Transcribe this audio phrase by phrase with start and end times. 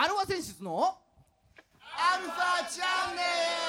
[0.00, 0.96] アルファ選手の
[1.84, 3.59] アルファチャンネル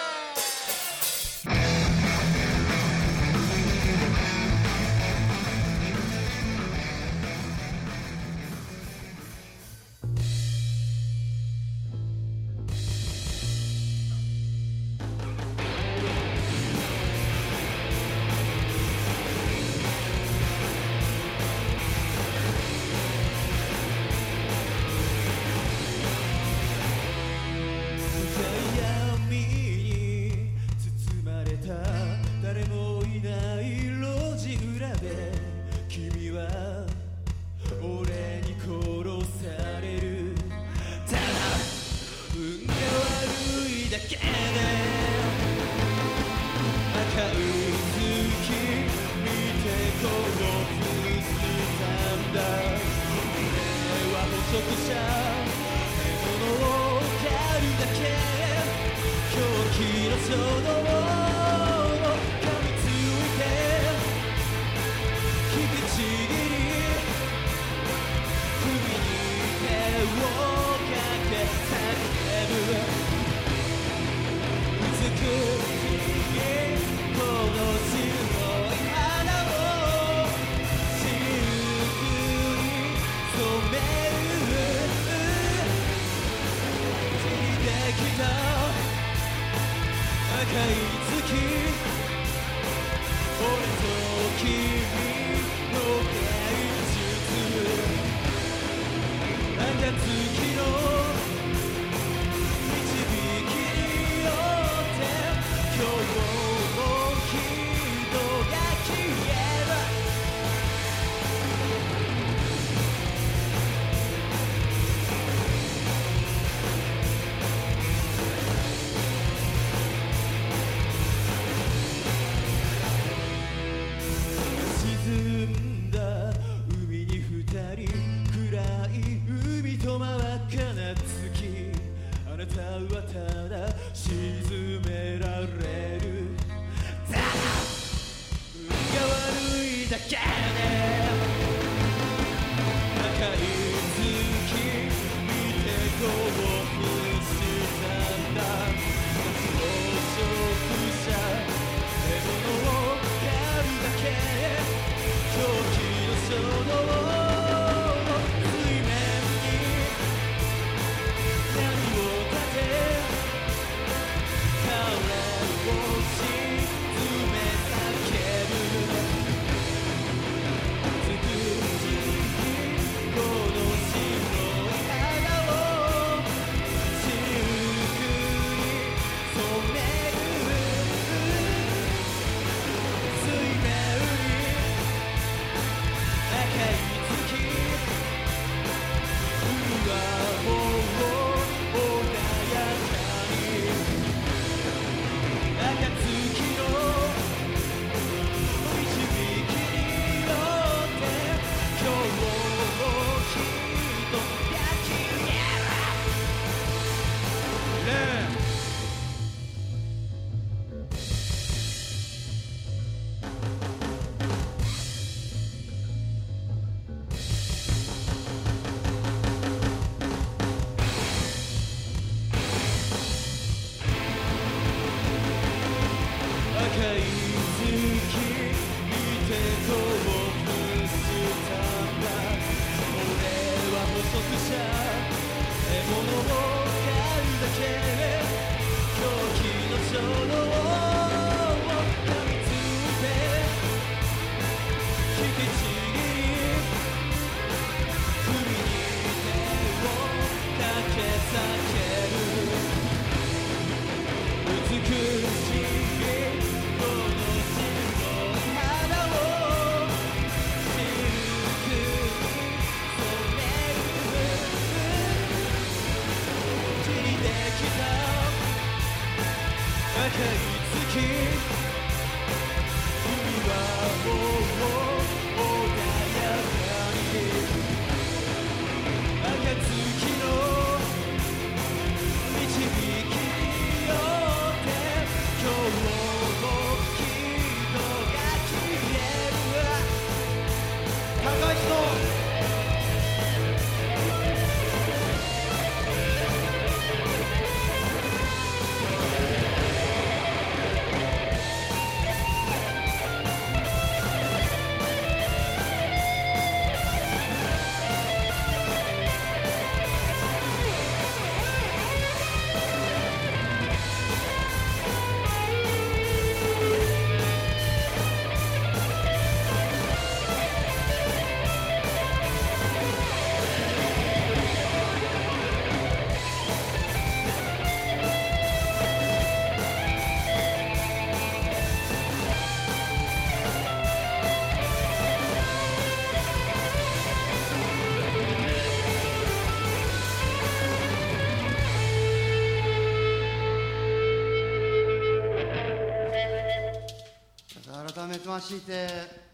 [348.31, 348.87] まして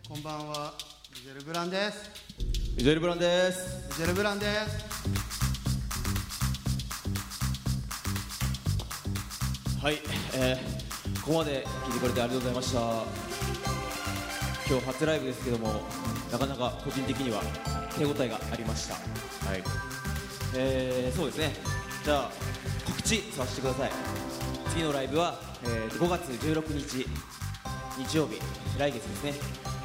[0.09, 0.73] こんばんは。
[1.13, 2.09] ビジェルブランです。
[2.75, 3.87] ビジュエルブランです。
[3.89, 4.49] ビジェルブランです。
[9.79, 9.99] はい、
[10.33, 12.79] えー、ここまで聞いてくれてありがとうございました。
[14.67, 15.83] 今日初ライブですけども
[16.31, 17.43] なかなか個人的には
[17.95, 18.95] 手応えがありました。
[18.95, 19.61] はい。
[20.55, 21.53] えー、そうですね。
[22.03, 22.31] じゃあ
[22.87, 23.91] 告知させてください。
[24.71, 27.05] 次のライブは、えー、5月16日
[27.97, 28.39] 日曜日
[28.77, 29.33] 来月ですね。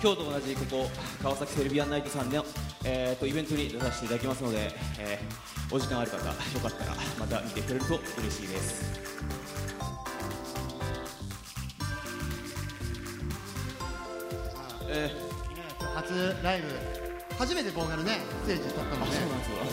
[0.02, 0.90] 今日と同じここ
[1.22, 2.44] 川崎セルビアンナイトさんの、
[2.84, 6.22] えー、とイベントに出させていただきますので、えーお時間ある方よ
[6.60, 9.00] かったらまた見てくれると嬉しいです。
[14.90, 15.94] えー。
[15.94, 16.68] 初ライブ。
[17.38, 19.12] 初めてボーカルねステージ取ったのね。
[19.12, 19.56] あそうなんですよ。
[19.62, 19.64] あ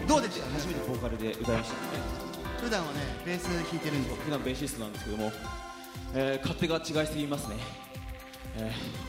[0.00, 0.50] のどうでした？
[0.52, 1.78] 初めてボーカルで歌いましたね。
[2.62, 4.14] 普段はねベース弾いてるんで。
[4.14, 5.30] 普段ベーシストなんですけども、
[6.18, 7.56] えー勝手が違いすぎますね、
[8.56, 9.06] えー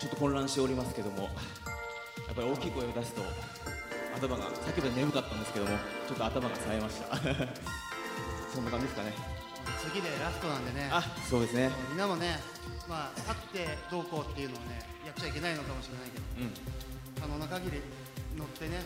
[0.00, 1.28] ちょっと混乱しておりますけどもや
[2.30, 3.22] っぱり大きい声を出すと
[4.14, 5.72] 頭がさっきまで眠かったんですけども
[6.06, 7.16] ちょっと頭が冴えました。
[8.54, 9.12] そんな感じですかね。
[9.90, 10.88] 次でラストなんでね。
[10.92, 11.70] あそうですね。
[11.88, 12.38] みんなもね
[12.88, 13.34] まあ立っ
[13.66, 16.54] てどうこうっていうのをねやっちゃいけないのかもしれないけどうん。
[17.20, 17.82] 可能な限り
[18.36, 18.82] 乗ってね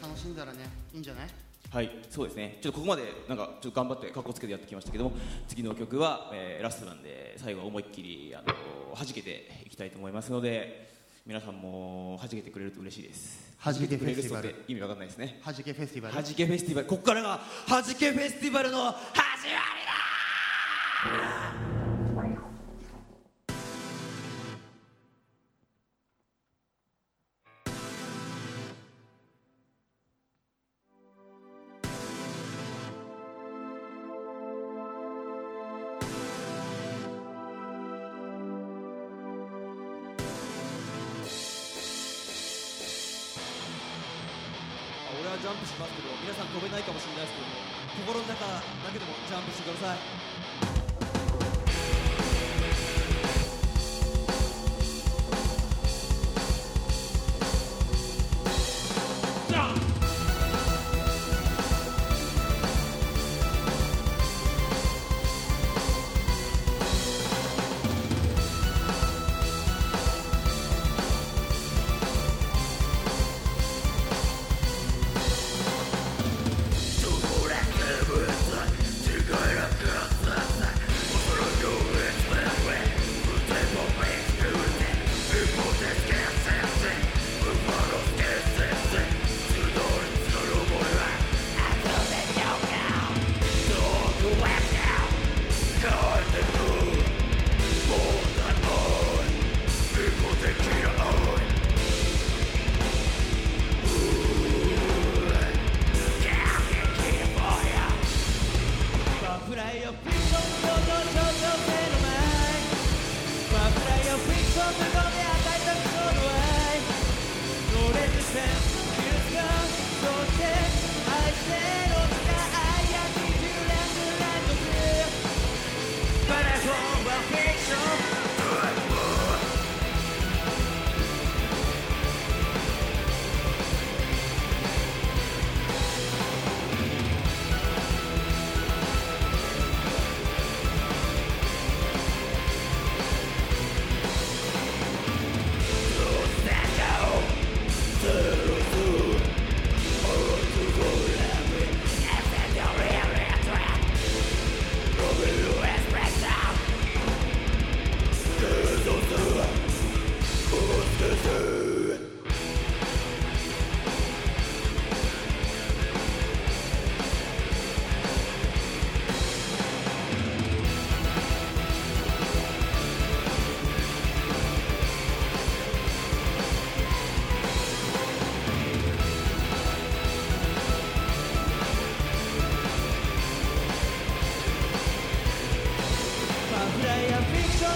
[0.00, 1.28] 楽しんだらねいいんじゃない？
[1.70, 2.58] はいそうですね。
[2.62, 5.12] ちょっとここまでなんかちょっと頑張って格好つけてやってきましたけども
[5.48, 8.54] 次の曲は、えーラストなんで最後は思いっきりあの
[8.94, 10.88] 弾けていきたいと思いますので
[11.26, 13.54] 皆さんも弾けてくれると嬉しいです。
[13.62, 14.48] 弾けフェスティバル。
[14.48, 15.40] 弾けてくれる人って意味わかんないですね。
[15.42, 16.14] はじけフェスティバル？
[16.14, 16.86] はじけフェスティバル。
[16.86, 19.85] ここからがはじけフェスティバルの始まり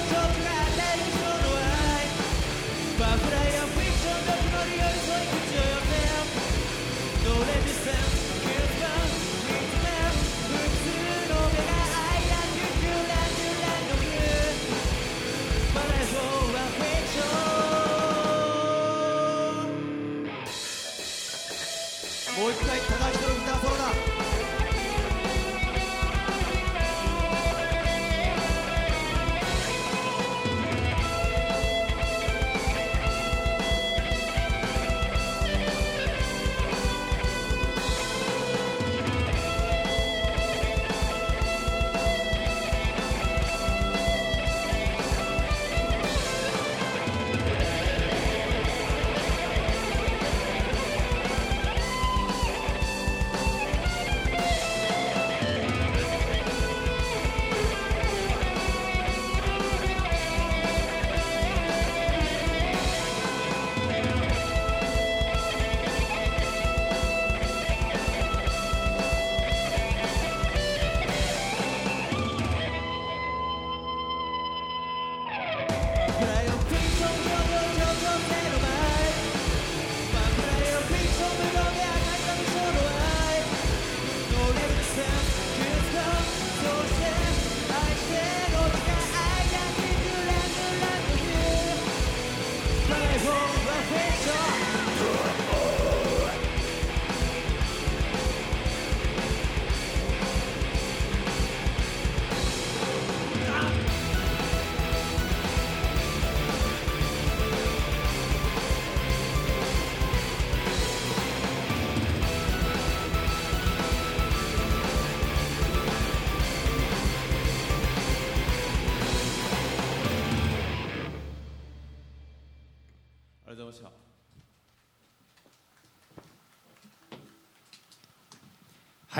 [0.09, 0.40] Don't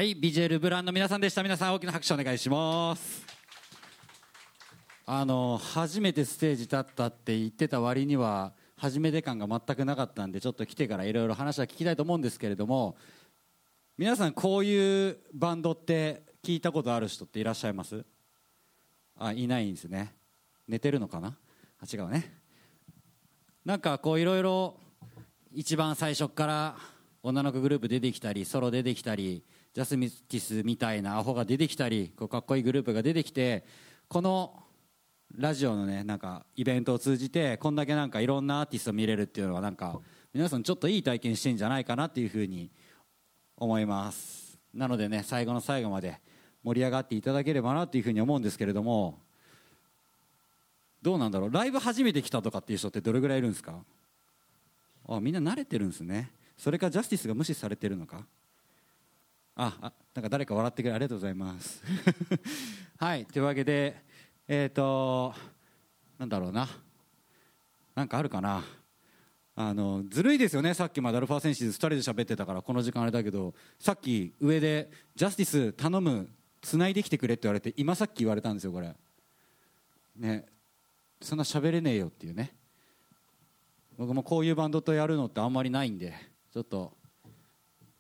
[0.01, 1.43] はいビジュエルブランの皆さんでした。
[1.43, 3.23] 皆さん大きな拍手お願いします。
[5.05, 12.97] あの初めてステージ立ったって言ってた割には初めて感が全くなかったんでちょっと来てからいろいろ話は聞きたいと思うんですけれども
[13.99, 18.03] 皆さんこういうバンドって聞いたことある人っていらっしゃいます？
[19.19, 20.15] あいないんですね。
[20.67, 21.37] 寝てるのかな？
[21.79, 22.33] あ違うね。
[23.67, 24.79] なんかこういろいろ
[25.53, 26.77] 一番最初から
[27.23, 33.65] 女の子グループ出てきたりソロ出てきたりジャスミティスみたいなアホが出てきたりこうかっこいいグループが出てきて
[34.09, 34.65] この
[35.37, 40.01] ラジオのねなんかイベントを通じてこんだけなんかいろんなアーティスト見れるっていうのはなんか
[40.35, 42.71] 皆さんちょっといい体験してんじゃないかなっていうふうに
[43.57, 44.59] 思います。
[44.75, 46.19] なのでね最後の最後まで
[46.65, 49.21] 盛り上がっていただければなっていうふうに思うんですけれども
[51.01, 51.53] どうなんだろう？
[51.53, 53.79] ライブ初めて来たとかっていう人ってどれぐらいいるんですか？
[55.09, 56.33] あみんな慣れてるんですね。
[56.59, 58.27] それかジャスティスが無視されてるのか？
[59.57, 61.83] ああなんか誰か笑ってくれありがとうございます。
[62.99, 63.97] はいというわけで
[64.49, 65.35] えっ、と
[66.19, 66.69] なんだろうな。
[67.95, 68.65] なんかあるかな。
[69.57, 70.75] あのずるいですよね。
[70.75, 76.31] さっきまでアルファセンシズ2人で喋ってたからこの時間あれだけどさっき上で「ジャスティス頼む
[76.63, 78.95] つないできてくれ」って言われて今さっき言われたんですよこれ。
[80.17, 80.47] ね
[81.21, 82.57] そんな喋れねえよっていうね。
[83.99, 86.15] 僕もこういうバンドとやるのってあんまりないんで
[86.53, 86.97] ちょっと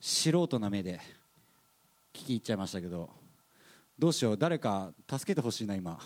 [0.00, 1.00] 素人な目で。
[2.14, 3.10] 聞き入っちゃいましたけど
[3.98, 5.98] どうしよう誰か助けてほしいな今。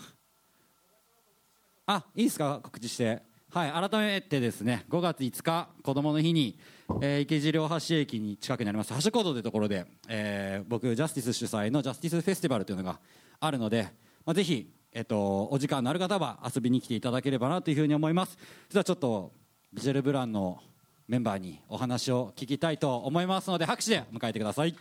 [1.87, 2.59] あいいですか？
[2.63, 3.21] 告知して。
[3.51, 6.59] はい改めてですね5月5日子どもの日に、
[7.01, 12.99] えー池尻大橋駅に近くにあります橋コードというところで、えー僕ジャスティス主催のジャスティスフェスティバルというのが
[13.39, 13.83] あるので、
[14.25, 18.33] まあ、ぜひ、えっとお時間のある方は遊びに来ていただければなというふうに思います。
[18.33, 19.31] それではちょっと
[19.71, 20.59] ビジュエルブランの
[21.07, 24.75] メンバーにお話を聞きたいと思いますので拍手で迎えてください。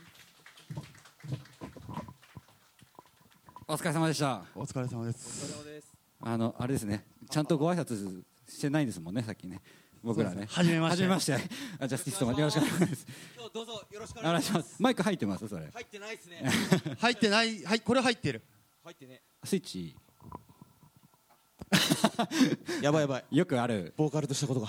[3.66, 4.43] お疲れ様でした。
[4.54, 5.93] お疲れ様です。
[6.21, 7.04] あのあれですね。
[7.31, 9.61] ちゃんとご挨拶してないんですもんねさっきね。
[10.02, 10.47] 僕らね。
[10.50, 10.90] はじめまして。
[10.90, 11.35] はじめまして。
[11.81, 13.07] あジャスティスとよろしくお願いします。
[13.37, 14.83] 今日どうぞよろしくおお願いし願いします。
[14.83, 15.49] マイク入ってます？
[15.49, 15.71] それ。
[15.73, 16.43] 入ってないですね。
[17.00, 17.64] 入ってない。
[17.64, 18.43] はいこれ入ってる。
[18.85, 19.23] 入ってね。
[19.45, 19.97] スイッチ。
[22.83, 23.25] やばいやばい。
[23.31, 23.95] よくある。
[23.97, 24.69] ボーカルとしたことが。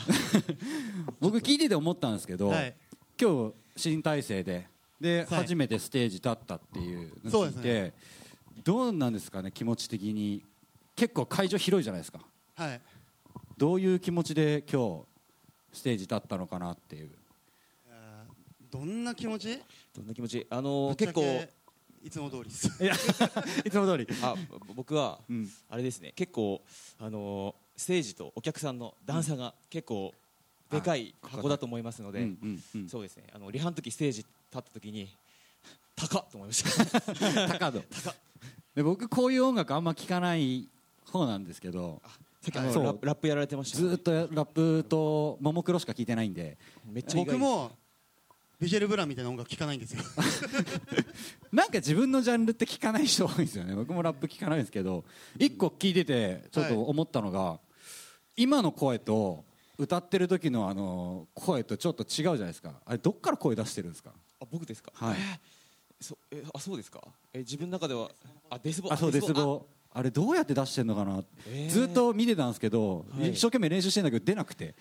[1.19, 2.75] 僕聞いてて思ったんですけど、はい。
[3.21, 5.39] 今日新体制でで、はい。
[5.41, 7.93] 初めてステージ立ったっていうのを聞いて、
[8.63, 10.43] どうなんですかね気持ち的に。
[10.95, 12.19] 結構会場広いじゃないですか。
[12.55, 12.81] はい。
[13.57, 15.03] どういう気持ちで今
[15.71, 17.11] 日ステージ立ったのかなっていう。
[18.71, 19.59] どんな気持ち？
[19.95, 20.45] どんな気持ち？
[20.49, 21.21] あのー結構。
[21.21, 21.49] け
[22.03, 22.83] いつも通りです。
[22.83, 22.93] いや
[23.65, 24.35] いつも通り、あ
[24.67, 26.11] ぼ僕はうん、あれですね。
[26.15, 26.61] 結構
[26.99, 30.13] あのーステージとお客さんの段差が結構
[30.69, 32.89] でかいあ箱だと思いますので、うんうんうん。
[32.89, 33.27] そうですね。
[33.33, 34.25] あのリハの時ステージ
[34.55, 35.09] 立った時に
[35.95, 37.47] 高っと思いました。
[37.59, 37.83] 高度
[38.75, 40.69] で僕こういう音楽あんま聞かない
[41.05, 42.01] 方なんですけど
[42.41, 46.57] さっきラップやられてましたずーっとラップとももクロしか聞いてないんで。
[46.85, 47.71] めっちゃ僕も
[48.59, 50.01] ビジュエルブランみたいな音楽聴かないんですよ。
[51.51, 53.75] なんか自分のジャンルって聞かない人多いんですよね。
[53.75, 55.03] 僕もラップ聞かないんですけど
[55.37, 57.59] 一個聞いててちょっと思ったのが、
[58.37, 59.45] 今の声と
[59.77, 62.81] 歌ってる時のあの声とちょっと違うじゃないですか。
[62.85, 64.11] あれどっから声出してるんですか？
[64.11, 64.91] あ僕ですか？
[64.93, 65.15] はい。
[65.17, 65.39] えー
[66.01, 67.01] そえあそうですか？
[67.33, 68.11] え自分の中では
[68.49, 71.69] あデスボあそうデスボあれどうやって出してんのかな、えー。
[71.69, 73.31] ずっと見てたんですけど、はい。
[73.31, 74.75] 一生懸命練習してんだけど出なくて。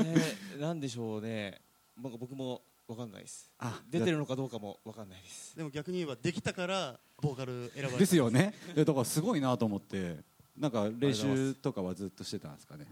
[0.00, 1.58] えー、なんでしょうね。
[2.02, 3.50] なんか僕もわかんないです。
[3.58, 5.56] あ出てるのかどうかもわかんないです。
[5.56, 8.52] でも逆に言えばできたからボーカル選ばれたですよね。
[8.76, 10.16] でだからすごいなと思って
[10.58, 12.84] なんか練習とかはずっとしてたんですかね？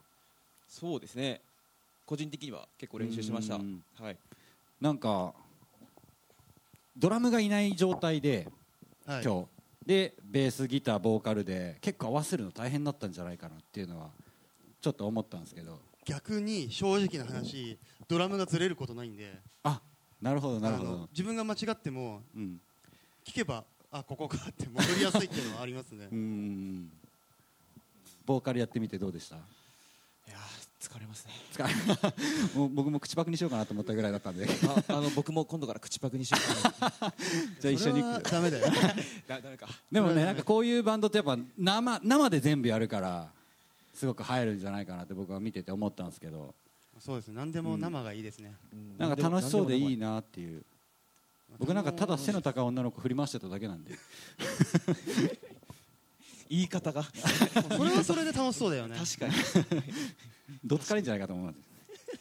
[0.67, 1.43] そうですね。
[2.07, 3.57] 個人的には結構練習しました。
[3.57, 3.85] うん。
[4.01, 4.17] はい
[4.81, 5.35] なんか
[6.97, 8.49] ドラムがいない状態で、
[9.07, 9.25] はい。
[9.25, 9.47] 今日。
[9.87, 14.09] でベースギターボーカルで結構合わせるの大変だったんじゃないかなっていうのは
[14.81, 15.79] ちょっと思ったんですけど。
[16.05, 17.79] 逆に正直な話
[18.09, 19.33] ドラムがずれることないんで。
[19.63, 19.81] あ
[20.21, 22.61] なるほどなるほど、自分が間違ってもうん、
[23.25, 26.09] 聞けばあここかって戻りやすいっていうのはありますね。
[26.11, 26.91] うーん。
[28.25, 29.37] ボーカルやってみてどうでした？
[30.87, 31.33] 疲れますね。
[31.53, 31.69] つ か
[32.55, 34.47] もう僕も口パクにしようかなと思ったぐらいだったんで。
[34.89, 37.15] ああの僕も今度から口パクにしようかな
[37.61, 38.67] じゃあ一緒にダメだよ。
[39.27, 39.69] だダメか。
[39.91, 43.33] でもねねなんかこういうバンドってやっぱ生生で全部やるから
[43.95, 46.55] すごく入るんじゃないかなって僕は見てて思ったんですけど。
[47.01, 47.35] そうですね。
[47.35, 48.97] 何でも生がいいですね、うん。
[48.97, 50.65] なんか楽しそうでいいななっていう。
[51.59, 53.99] 僕なんかただ背の高い女の子振り回してただけなんで。
[56.49, 57.03] 言い方が。
[57.03, 58.97] それはそれで楽しそうだよね。
[58.97, 59.35] 確かに
[60.65, 61.51] どつかれんじゃないかと思う。
[61.51, 61.67] んです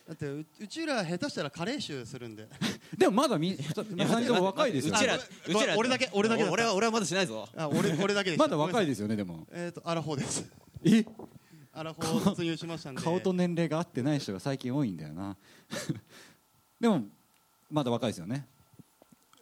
[0.08, 2.48] だってううちら下手したらカレー臭するんで。
[2.98, 3.58] でもまだみ
[3.90, 4.94] 皆さんとも若いですよ。
[4.96, 6.54] うちらあ うちら俺だけ俺だけだった。
[6.54, 7.48] 俺は俺はまだしないぞ。
[7.56, 8.44] あ俺俺だけでした。
[8.46, 9.48] まだ若いでですよねでも。
[9.52, 10.46] えっ、とアラフォーです。
[10.84, 11.06] え？
[11.74, 13.02] アラフォー突入しましたんで。
[13.02, 15.36] 顔と年齢が合ってない人が最近多いんだよな。
[16.80, 17.06] でも
[17.70, 18.48] まだ若いですよね。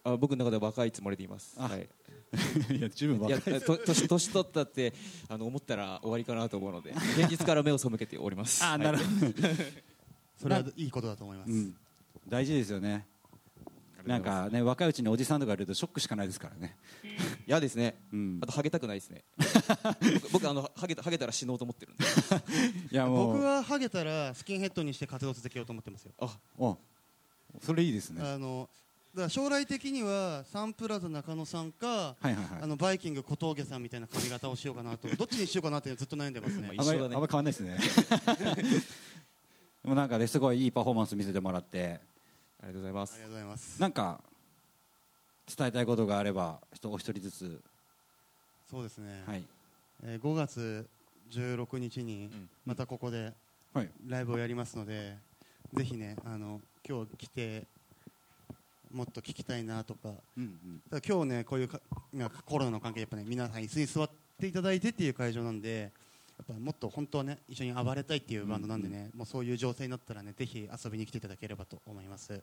[0.03, 1.55] あ僕の中では若いつもりでいます。
[1.57, 1.87] あはい
[2.73, 3.53] いや十分若い。
[3.53, 4.93] ですと年年取ったって
[5.29, 8.63] あの思ったら終わりかなと思うので現実から目を背けております。
[8.63, 9.09] あなるほど、
[10.41, 11.75] それはいいことだと思います、うん、
[12.27, 13.07] 大事ですよね。
[14.05, 16.75] なんかね若いうちにおじさんとかいるとショックしかないですからね。
[17.47, 17.95] 嫌ですね。
[18.11, 18.39] うん。
[18.41, 19.23] あとハゲたくないですね。
[20.23, 22.03] 僕僕あのハゲたハゲたら死のうと思ってるんで。
[22.91, 23.33] いやもう。
[23.33, 26.11] 僕はハゲたらスキンヘッドにして活動続けようと思ってますよ。
[26.19, 26.77] あお
[27.61, 28.21] それいいですね。
[28.21, 28.73] あのだ
[29.17, 32.45] から将来的にはサンプラザ中野さんか、はいはいはい。
[32.61, 35.07] あのバイキング小峠さんみたいな髪型をしようかなと。
[35.15, 37.77] どっちにしようかなってずっと悩んでますねあんまり変わんないですね。
[39.83, 41.99] で もなんかねすごいいいパフォーマンス見せてもらって
[42.59, 43.13] ありがとうございます。
[43.13, 43.81] ありがとうございます。
[43.81, 44.23] なんか
[45.55, 47.61] 伝えたいことがあれば人お一人ずつ。
[48.69, 49.43] そうですね、はい。
[50.03, 50.89] えー5月
[51.29, 52.49] 16日にん。
[52.65, 53.33] またここで
[53.73, 53.89] はい。
[54.07, 55.17] ライブをやりますので、
[55.73, 57.67] ぜひねあの今日来て
[58.93, 60.09] もっと聞きたいなとか。
[60.37, 60.81] うんうん。
[60.89, 61.81] ただ今日ねこういうか
[62.45, 65.91] コロナの関係でやっぱね皆さん椅子に座っていただいてっていう会場なんで
[66.37, 72.41] やっぱもっと本当はね一緒に暴れたいっていうバンドなんでね、もうそういう情勢になったらねぜひ遊びに来ていただければと思います。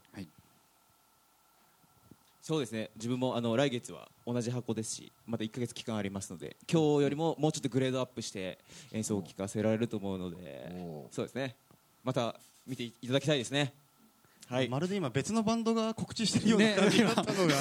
[2.42, 2.90] そうですね。
[2.96, 8.58] 自分もあの来月は同じ箱ですしまた1か月期間ありますので今日よりももうちょっとグレードアップして
[8.92, 11.54] 演奏を聴かせられると思うのでおそうですね。
[12.02, 12.34] また
[12.66, 13.74] 見ていただきたいですね
[14.50, 14.68] はい。
[14.68, 17.54] まるで今別のバンドが告知してるようなね感じだったのが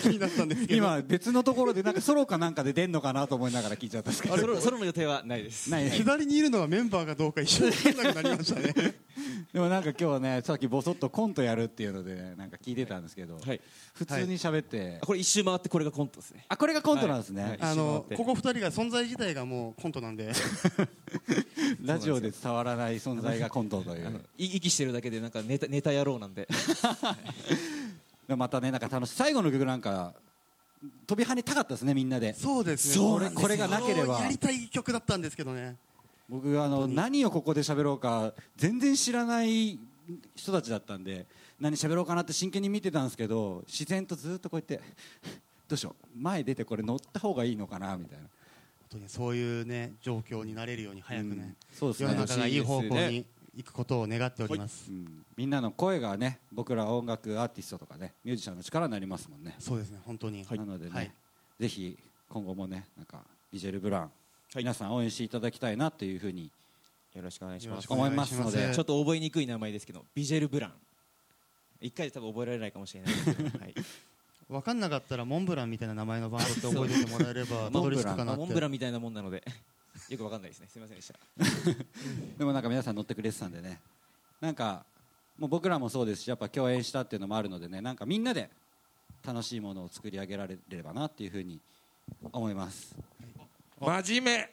[0.00, 0.74] 気になったんですけど。
[0.78, 4.36] 今別のところでなんかソロかなんかで出んのかなと思いながら聞いちゃったんですけど。
[4.40, 5.70] ソロソロの予定はないです。
[5.70, 8.72] ないね左にいるのはメンバーかどうか一緒に分かんなくなりましたね。
[9.52, 13.60] でもなんか今日ねさっきボソッとコントやるっていうのでねなんか聞いてたんですけど、はい。
[13.92, 16.46] 普通に喋って、あこれ一周回ってこれがコントですね。
[16.48, 17.50] あこれがコントなんですね、はい。
[17.50, 20.32] はいあのここ二人が存在自体がもうコントなんで。
[21.82, 24.20] ラジオで伝わらない存在がコントという。
[24.38, 26.48] い息してるだけでなんかネタネタ野郎なんで。
[28.28, 30.14] でまたねなんか楽しい最後の曲なんか
[31.06, 32.34] 飛び跳ねたかったですねみんなで。
[32.34, 33.40] そうですねそうなんですよ。
[33.40, 34.20] これがなければ。
[34.20, 35.76] やりたい曲だったんですけどね。
[36.28, 39.78] 僕あの何をここで喋ろうか全然知らない
[40.34, 41.26] 人たちだったんで
[41.60, 44.80] 何喋ろうかなって真剣に見てたんですけど自然とずっとこうやって
[45.68, 48.24] どうしよう前出てこれ乗った方がいいのかなみたいな。
[48.24, 55.24] 本当にそういうね状況になれるように早くねうん、そうです世ねの中がいい方向楽し行くことを願っております、うん。
[55.36, 61.10] みんなの声がね僕ら音楽アーティストとかねミュージシャンの力になりますもんね、そうですね本当に、なのでね、はい。
[61.60, 63.18] ぜひ今後もねなんか
[63.52, 64.10] ビジェル・ブラン、はい。
[64.58, 66.50] 皆さん応援していただきたいなっていうふうに
[67.14, 67.86] よろしくお願いします。
[67.88, 68.74] 思いますので。
[68.74, 70.72] ちょっと覚えにくい名前ですけどビジェル・ブラン。
[71.82, 73.74] 一回で多分覚えられないかもしれないですけど、はい、
[74.48, 78.44] 分かんなかったらモンブランみたいな名前のバンドって覚えててもらえればたどり着くかなまあって。
[78.44, 79.44] モンブランみたいなもんなので
[80.12, 80.68] よくわかんないですね。
[80.70, 81.18] すみませんでした。
[82.38, 83.80] でもなんか皆さん乗ってくれてたんでね。
[84.40, 84.84] なんか
[85.38, 87.80] もう僕らもそうですしやっぱ共演したっていうのもあるのでね。
[87.80, 88.50] なんかみんなで
[89.24, 91.60] 楽しいものを作り上げられればなっていうふうに
[92.30, 92.94] 思います。
[93.80, 94.52] 真面目。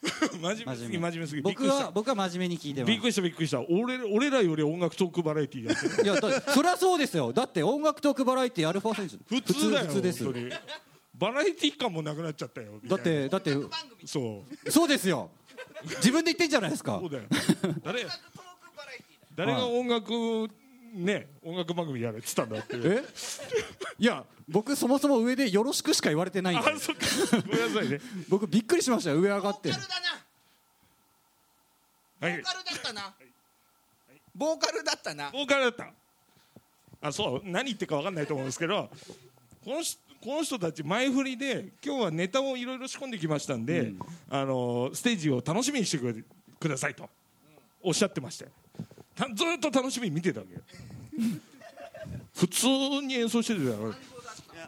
[0.32, 0.76] 真面目。
[0.76, 2.90] すぎ真面目すぎ僕は僕は真面目に聞いてます。
[2.90, 3.60] びっくりしたびっくりした。
[3.68, 6.04] 俺俺らより音楽トークバラエティーやってる。
[6.04, 7.32] いやだそりゃそうですよ。
[7.34, 10.24] だって音楽トークバラエティアルファ選手普通だよ普通です。
[10.24, 10.52] 本当に
[11.20, 13.54] バラエティー感もなくなっちゃったよだってだって
[14.06, 14.70] そう。
[14.70, 15.30] そうですよ。
[15.84, 16.98] 自分で言ってんじゃないですか。
[16.98, 17.24] そうだよ。
[17.84, 18.06] 誰
[19.36, 20.50] 誰が音楽
[20.94, 23.04] ね音楽番組やれって言ったんだってえ？
[23.98, 26.70] いや僕そもそも上でよろしくしか言われてないんで。
[26.70, 27.04] あそっか。
[27.46, 28.00] ごめんなさいね。
[28.28, 29.68] 僕びっくりしましたよ上上がって。
[29.70, 30.00] ボーカルだ
[32.20, 32.28] な。
[32.28, 32.42] はい。
[32.42, 33.14] ボーカルだったな。
[34.34, 35.30] ボーカルだったな。
[35.30, 35.92] ボーカルだった。
[37.02, 37.42] あそう？
[37.44, 38.90] 何言ってるか分かんないと思うんですけど
[39.64, 43.94] この人この人たち前振りで今日はネタをいろいろ仕込んできましたんで、
[44.28, 46.24] あのステージを楽しみにして
[46.58, 47.08] くださいと
[47.82, 48.50] おっしゃってましたよ。
[49.14, 50.60] たずっと楽しみに見てたわけよ。
[52.36, 52.66] 普通
[53.02, 53.94] に演奏してたよ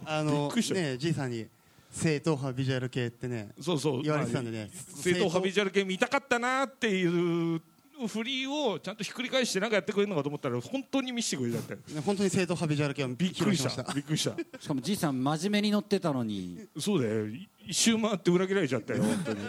[0.05, 0.75] あのびっくりした。
[0.75, 1.47] ねじいさんに
[1.91, 4.03] 正統派ビジュアル系ってねそうそう。
[4.03, 7.61] 言われてたんでね正統派ビジュアル系見たかったなっていう
[8.09, 11.81] 振りをちゃんとひっくり返してなんかやってくれるのかと思ったら本当に見せてくれちゃったよ。
[11.95, 13.85] ね本当に正統派ビジュアル系をびっくりした。
[13.85, 13.93] た。
[13.93, 14.61] びっくりした。
[14.61, 16.67] しかもじいさん真面目に乗ってたのに。
[16.79, 17.27] そうだよ。
[17.27, 19.41] い一周回って裏切られちゃったよ本当に。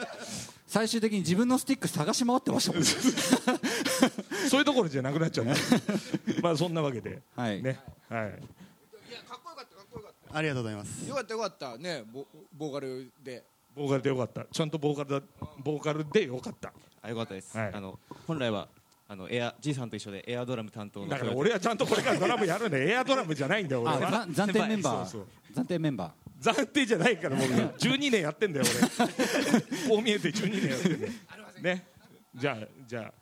[0.67, 2.87] 最終的に自分のスティック探し回ってましたもんね。
[4.49, 5.53] そういうところじゃなくなっちゃった。
[6.41, 7.21] まあそんなわけで。
[7.35, 7.61] はい。
[7.61, 7.79] ね。
[8.09, 8.29] はい。
[8.29, 11.01] いやかっこよかったかっこよかっありがとうございます。
[11.03, 11.77] たよかったよかった。
[11.77, 13.43] ねボボーカルで。
[13.75, 14.45] ボーカルでよかった。
[14.51, 15.21] ちゃんとボーカルだ
[15.63, 17.71] ボーカルでよかったあよかったです、はい。
[17.73, 18.67] あの本来は
[19.07, 21.07] ああのエアじいさんと一緒でエアドラム担当の。
[21.07, 24.27] だから俺はちゃんとこれからドラムやるんで エアドラムじゃないんだよ俺あは。
[24.31, 25.05] ざ暫定メンバー。
[25.05, 28.65] そう暫定メンバ暫定じゃないから僕12年やってんだよ
[28.99, 29.61] 俺。
[29.89, 31.13] こう見えて12年やってんだよ。
[31.61, 31.85] ね。
[32.33, 33.13] じゃあじゃあ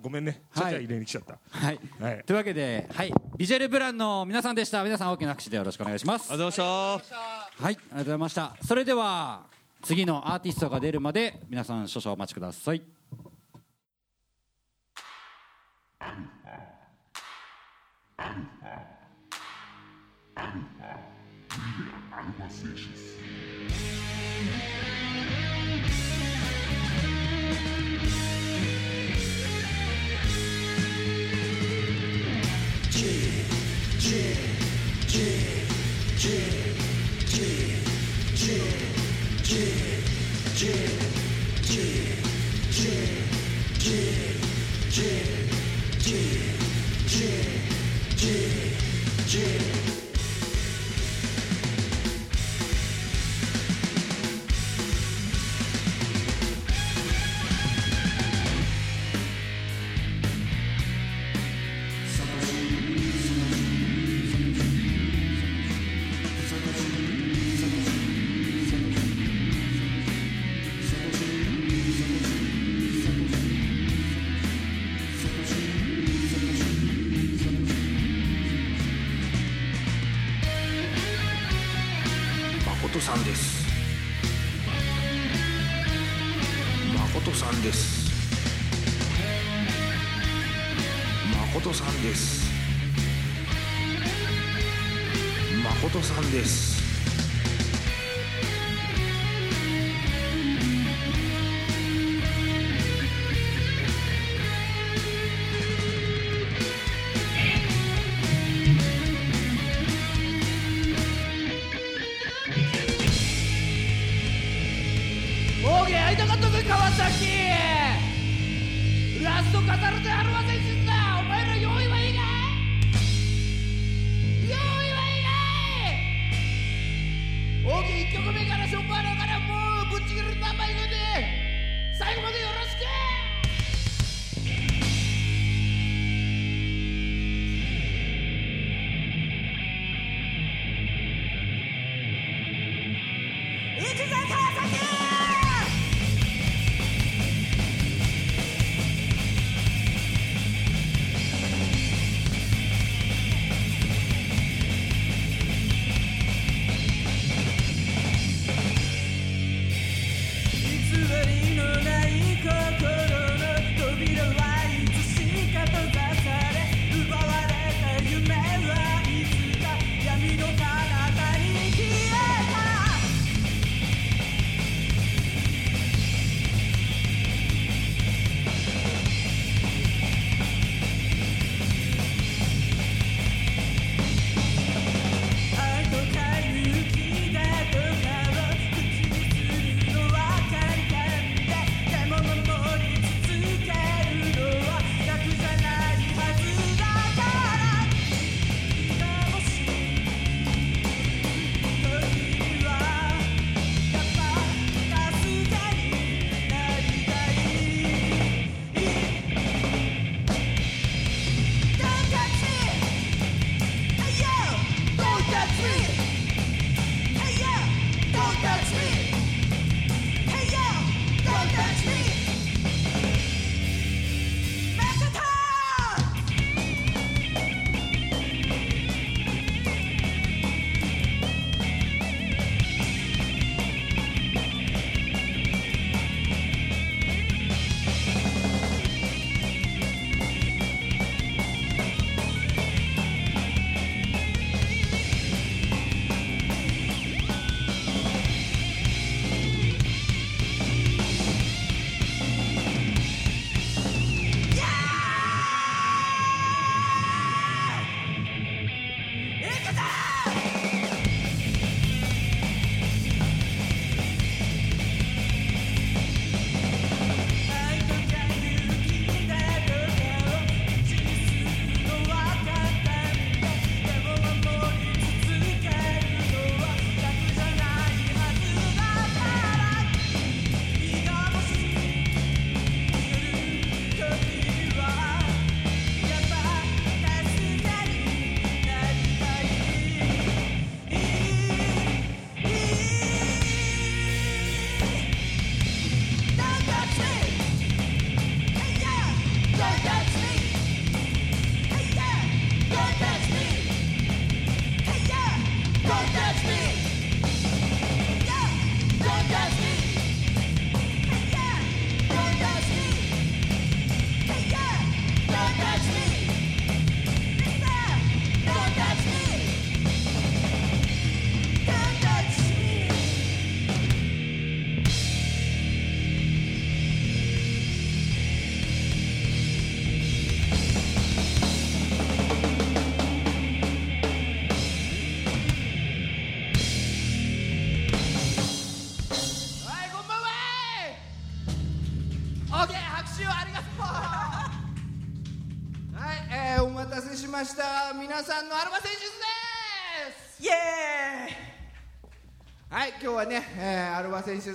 [0.00, 0.42] ごめんね。
[0.54, 1.80] ちゃちゃ入れに来ちゃった、ーはい。
[2.00, 2.24] はい。
[2.24, 3.12] というわけではい。
[3.36, 4.82] ビジュアルブランの皆さんでした。
[4.82, 6.32] 皆さん大きな拍手でよろしくお願いします。
[6.32, 7.16] ありがとうございました。
[7.16, 7.46] はい。
[7.60, 8.56] ありがとうございました。
[8.64, 9.55] それでは
[9.86, 12.82] 次のアーティストが出るまで皆さん少々お待ちください。
[40.56, 41.06] Yeah.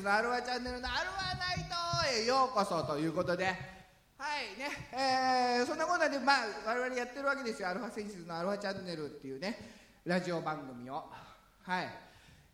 [0.01, 3.45] のアルバチャンネルのアルバナイトへようこそということで。
[3.45, 3.51] は
[4.39, 7.69] いね、えーそんなことでまあ我々やってるわけですよ。
[7.69, 9.57] アルファセンシズのアルファチャンネルっていうね
[10.05, 11.03] ラジオ番組を。
[11.63, 11.89] はい。